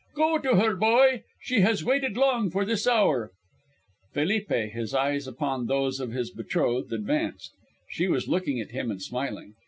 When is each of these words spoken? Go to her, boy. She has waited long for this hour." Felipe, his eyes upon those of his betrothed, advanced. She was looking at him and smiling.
Go 0.15 0.39
to 0.39 0.55
her, 0.55 0.75
boy. 0.75 1.21
She 1.41 1.59
has 1.59 1.83
waited 1.85 2.17
long 2.17 2.49
for 2.49 2.65
this 2.65 2.87
hour." 2.87 3.29
Felipe, 4.13 4.49
his 4.49 4.95
eyes 4.95 5.27
upon 5.27 5.67
those 5.67 5.99
of 5.99 6.11
his 6.11 6.31
betrothed, 6.31 6.91
advanced. 6.91 7.51
She 7.87 8.07
was 8.07 8.27
looking 8.27 8.59
at 8.59 8.71
him 8.71 8.89
and 8.89 8.99
smiling. 8.99 9.53